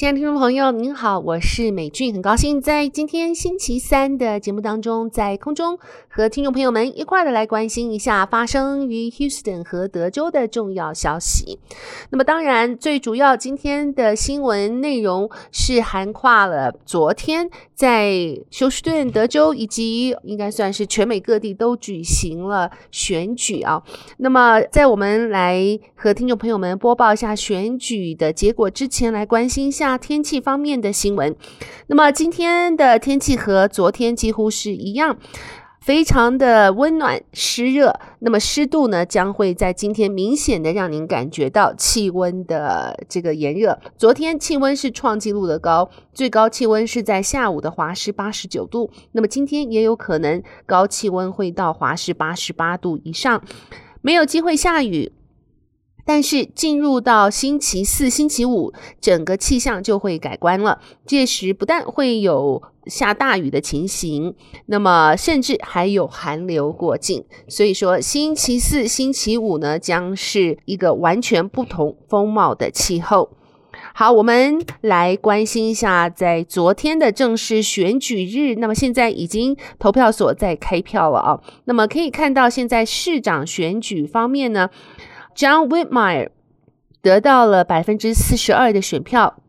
[0.00, 5.78] 亲爱的听众朋友，您好，我是美俊，很高兴在今天星期三的节目当中，在空中
[6.08, 11.58] 和听众朋友们一块的来关心一下发生于 Houston 和德州的重要消息。
[12.08, 23.82] 那么，当然最主要今天的新闻内容是涵跨了昨天在休斯顿、德州以及应该算是全美各地都举行了选举啊。
[24.16, 29.89] 那么，在我们来和听众朋友们播报一下选举的结果之前，来关心一下。
[29.98, 31.34] 天气方面的新闻，
[31.86, 35.18] 那么今天的天气和昨天几乎是一样，
[35.80, 37.98] 非常的温暖湿热。
[38.20, 43.78] 那么湿度呢，将会在今天明显的让您感觉到气温的这个炎热。
[43.96, 48.90] 昨天气温是创纪录的高，最高气温是在下午的华氏八十九度。
[49.12, 53.42] 那么今天也有可能高气温会到华氏八十八度以上，
[54.02, 55.12] 没有机会下雨。
[56.12, 60.80] 但是进入到星期四、星期五，整个气象就会改观了。
[61.06, 64.34] 届时不但会有下大雨的情形，
[64.66, 67.24] 那么甚至还有寒流过境。
[67.46, 73.30] 所以说，星期四、星期五呢，将是一个完全不同风貌的气候。
[73.94, 81.40] 好，我们来关心一下，在昨天的正式选举日，那么现在已经投票所在开票了啊。
[81.66, 84.70] 那么可以看到，现在市长选举方面呢。
[85.34, 86.30] John Whitmire
[87.02, 89.42] 得到了百分之四十二的选票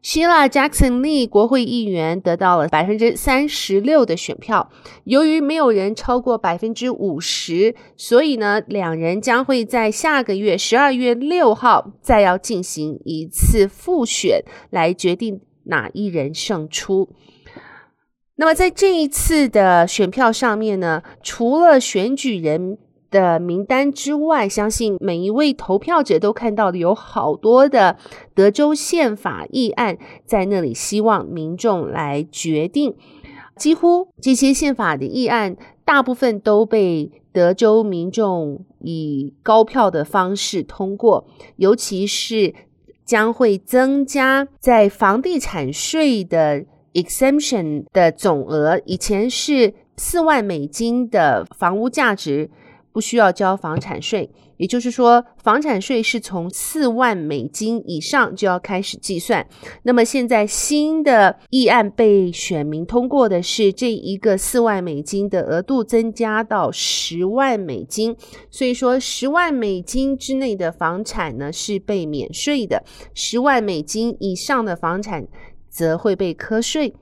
[0.00, 4.70] 希腊 Jackson Lee 国会议员得到了百分之三十六的选票。
[5.02, 17.10] 由于没有人超过百分之五十，所以呢，两人将会在下个月十二月六号再要进行一次复选，来决定哪一人胜出。
[18.36, 22.78] 那么在这一次的选票上面呢，除了选举人。
[23.10, 27.96] 的名单之外，相信每一位投票者都看到了有好多的
[28.34, 32.94] 德州宪法议案在那里，希望民众来决定。
[33.56, 41.26] 几乎这些宪法的议案，大部分都被德州民众以高票的方式通过，
[41.56, 42.54] 尤其是
[43.04, 52.50] 将会增加在房地产税的 exemption 的总额，以前是四万美金的房屋价值。
[52.92, 59.46] 不需要交房产税，也就是说，房产税是从四万美金以上就要开始计算。
[59.84, 68.16] 那么现在新的议案被选民通过的是这一个四万美金的额度增加到十万美金，
[68.50, 72.82] 所以说十万美金之内的房产呢是被免税的，
[73.14, 75.26] 十万美金以上的房产
[75.68, 76.94] 则会被课税。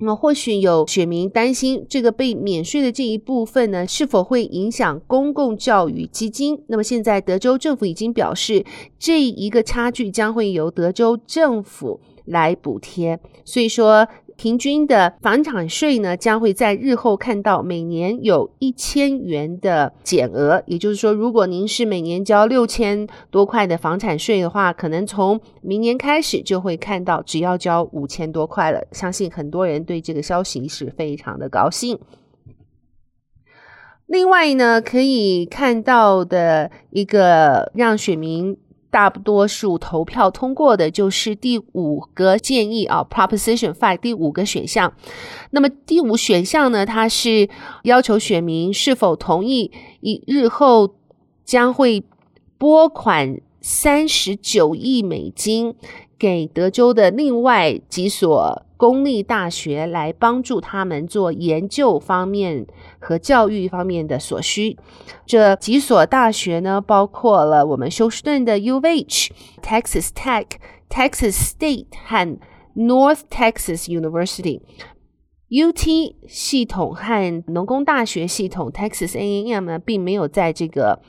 [0.00, 6.62] 那么，或许有选民担心，这个被免税的这一部分呢，是否会影响公共教育基金？
[6.68, 8.64] 那么，现在德州政府已经表示，
[8.98, 13.20] 这一个差距将会由德州政府来补贴。
[13.44, 14.08] 所以说。
[14.40, 20.62] 平均的房产税呢，将会在日后看到每年有一千元的减额。
[20.64, 28.82] 也就是说，如果您是每年交六千多块的房产税的话，可能从明年开始就会看到只要交五千多块了。
[28.92, 31.98] 相信很多人对这个消息是非常的高兴。
[34.06, 38.56] 另外呢，可以看到的一个让选民。
[38.90, 44.92] 大多数投票通过的就是第五个建议啊，Proposition Five 第五个选项。
[45.52, 47.48] 那么第五选项呢，它是
[47.84, 49.70] 要求选民是否同意
[50.00, 50.96] 以日后
[51.44, 52.04] 将会
[52.58, 55.74] 拨款三十九亿美金
[56.18, 58.66] 给德州的另外几所。
[58.80, 62.66] 公立大学来帮助他们做研究方面
[62.98, 64.78] 和教育方面的所需。
[65.26, 69.28] 这几所大学呢，包括了我们休斯顿的 UH、
[69.62, 70.46] Texas Tech、
[70.88, 72.38] Texas State 和
[72.74, 74.62] North Texas University。
[75.50, 81.02] UT 系统和农工大学系统 Texas A A M 呢，并没有在这个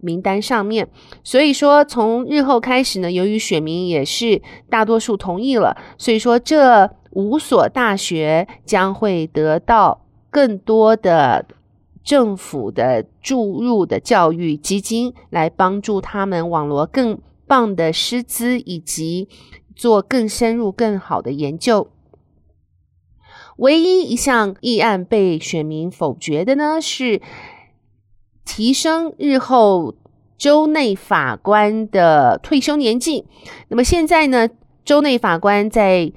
[0.00, 0.88] 名单上面。
[1.24, 4.40] 所以说，从日后开始呢，由于选民也是
[4.70, 6.88] 大多数同意了，所以说这。
[7.16, 11.46] 五所大学将会得到更多的
[12.04, 19.30] 政府的注入的教育基金，来帮助他们网罗更棒的师资，以及
[19.74, 21.88] 做更深入、更好的研究。
[23.56, 27.22] 唯一一项议案被选民否决的呢，是
[28.44, 29.94] 提升日后
[30.36, 33.24] 州内法官的退休年纪。
[33.68, 34.50] 那么现在呢，
[34.84, 36.12] 州内法官在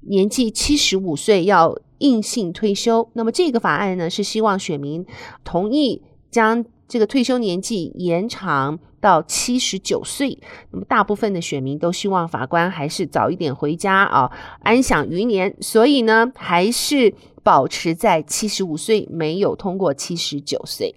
[0.00, 3.10] 年纪七十五岁要硬性退休。
[3.14, 5.04] 那么这个法案呢，是希望选民
[5.44, 10.38] 同意将这个退休年纪延长到七十九岁。
[10.70, 14.30] 那么大部分的选民都希望法官还是早一点回家啊，
[14.60, 15.56] 安享余年。
[15.60, 20.94] 所以呢，还是保持在七十五岁，没有通过七十九岁。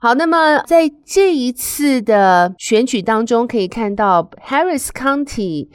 [0.00, 5.68] 好，那么在这一次的选举当中，可以看到 Harris County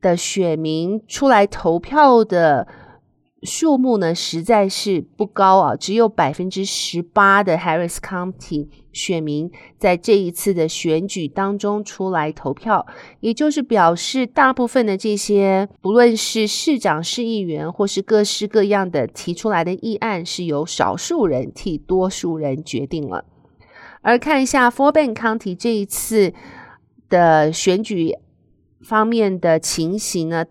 [0.00, 2.66] 的选民出来投票的
[3.42, 12.86] 数目呢，实在是不高啊，只有百分之十八的 Harris County 选民在这一次的选举当中出来投票，
[13.20, 23.24] 也就是表示大部分的这些，不论是市长、市议员，或是各式各样的提出来的议案，是由少数人替多数人决定了。
[24.00, 26.32] 而看一下 forben County 这一次
[27.08, 28.14] 的选举
[28.82, 30.44] 方面的情形呢，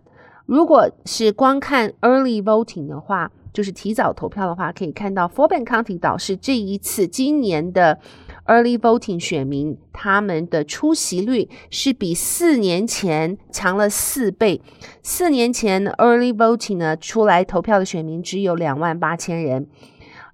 [0.45, 7.97] 如果是光看 early voting 的话，就是提早投票的话，可以看到 forben County 倒是这一次今年的
[8.45, 14.61] early voting 选民他们的出席率是比四年前强了四倍。
[15.01, 19.67] 四年前 early voting 呢，出来投票的选民只有两万八千人。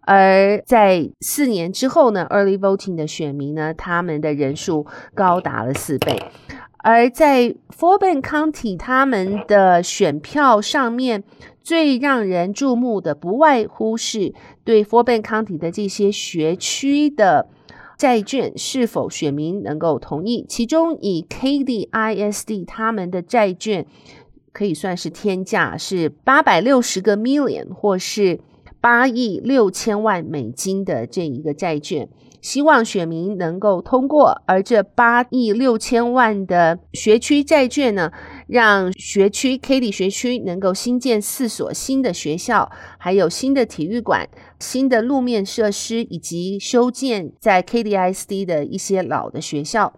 [0.03, 6.19] 而在四年之后呢，early voting 的选民呢，他们的人数高达了四倍。
[6.83, 11.23] 而在 f o r b e n County 他们的选票上面，
[11.61, 14.33] 最让人注目的，不外乎是
[14.63, 17.47] 对 f o r b e n County 的这些学区的
[17.97, 20.45] 债券是否选民能够同意。
[20.49, 23.85] 其中以 K D I S D，他们的债券
[24.51, 28.39] 可以算是天价，是八百六十个 million，或是。
[28.81, 32.09] 八亿六千万美金的这一个债券，
[32.41, 34.41] 希望选民能够通过。
[34.47, 38.11] 而这八亿六千万的学区债券呢，
[38.47, 44.27] 让学区 Katy 学区能够新建四所新的学校，还有新的体育馆、
[44.59, 49.93] 新的路面设施，以及修建在 Katy ISD 的一些老的学校。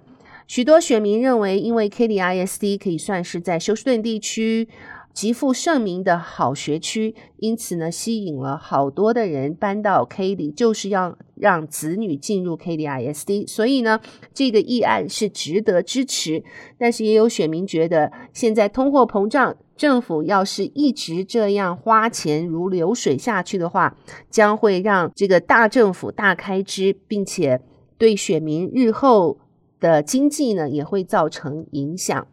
[0.45, 4.67] 许多选民认为，因为 Katy ISD 可以算是在休斯顿地区。
[5.13, 13.45] 极负盛名的好学区，因此呢，吸引了好多的人搬到 K 里就是要让子女进入 K D I S D。
[13.45, 14.01] 所以呢，
[14.33, 16.43] 这个议案是值得支持。
[16.79, 23.95] 但是也有选民觉得，现在通货膨胀，政府要是一直这样花钱如流水下去的话，
[24.31, 27.61] 将会让这个大政府大开支，并且
[27.99, 29.37] 对选民日后
[29.79, 32.27] 的经济呢，也会造成影响。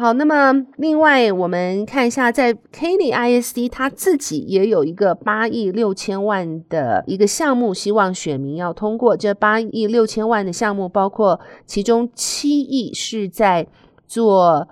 [0.00, 9.16] 好，那么另外我们看一下，在 Katy ISD，它自己也有一个八亿六千万的一个项目，希望选民要通过。
[9.16, 13.66] 这八亿六千万的项目，包括其中七亿是在
[14.06, 14.68] 做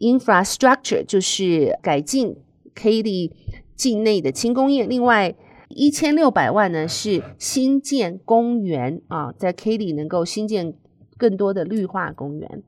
[0.00, 2.36] infrastructure，就是改进
[2.74, 3.32] Katy
[3.74, 4.84] 境内的轻工业。
[4.84, 5.34] 另外
[5.70, 10.74] 一千六百万呢是新建公园啊，在 Katy 能够新建
[11.16, 12.62] 更多的绿化公园。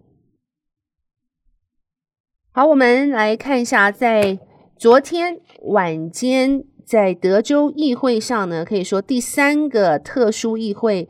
[2.53, 4.37] 好，我们来看一下，在
[4.77, 11.09] 昨天晚间，在德州议会上呢，可以说第三个特殊议会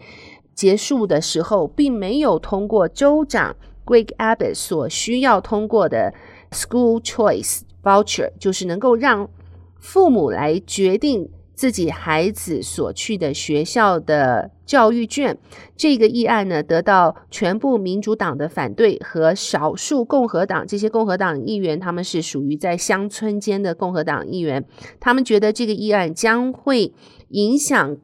[0.55, 3.57] 结束的时候，并没有通过州长
[3.87, 6.13] Greg Abbott 所需要通过的
[6.51, 9.31] School Choice Voucher，就是能够让
[9.79, 11.31] 父母来决定。
[11.61, 15.37] 自己孩子所去的学校的教育券，
[15.77, 24.65] 这个议案呢，得到全部民主党的反对和少数共和党，这些共和党议员，他们是属于在乡村间的共和党议员，
[24.99, 26.95] 他们觉得这个议案将会
[27.29, 27.99] 影响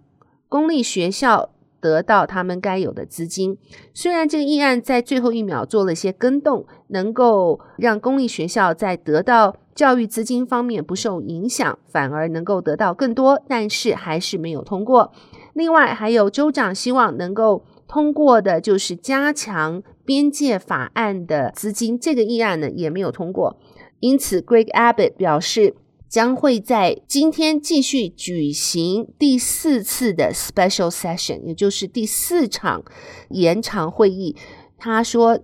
[0.50, 1.48] 公立学校
[1.80, 3.56] 得到他们该有的资金。
[3.94, 9.56] 虽然这个议案在最后一秒做了些更动，能够让公立学校在得到。
[9.76, 15.12] 教育资金方面不受影响，反而能够得到更多，但是还是没有通过。
[15.52, 23.58] 另外，还有州长希望能够通过的，就是加强边界法案的资金，这个议案呢也没有通过。
[24.00, 25.74] 因此，Greg Abbott 表示
[26.08, 32.82] 将会在今天继续举行第四次的 Special Session，也就是第四场
[33.28, 34.34] 延长会议。
[34.78, 35.38] 他说，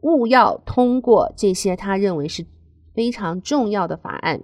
[0.00, 2.46] 务要通过这些，他认为是。
[2.94, 4.40] 非常重要的法案，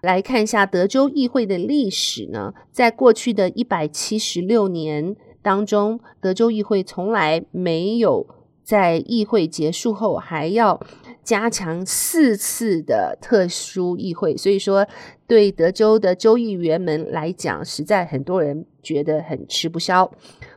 [0.00, 2.54] 来看一下德州议会的历史呢。
[2.72, 8.26] 在过去的一百七十六年当中，德州议会从来没有
[8.66, 10.80] 在议会结束后还要
[11.22, 14.84] 加强四次的特殊议会，所以说
[15.28, 20.10] 对德州的州议员们来讲，实在很多人觉得很吃不消。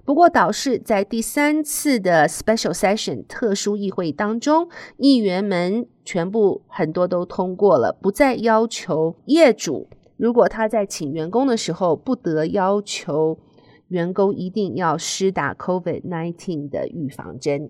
[0.04, 9.88] 不过，导致在第三次的 Special Session 特殊议会当中，议员们全部很多都通过了，不再要求业主
[10.18, 13.38] 如果他在请员工的时候，不得要求
[13.90, 17.70] 员工一定要施打 COVID-19 的预防针。